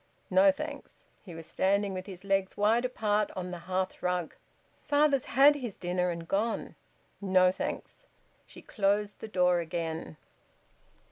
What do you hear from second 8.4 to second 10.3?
She closed the door again.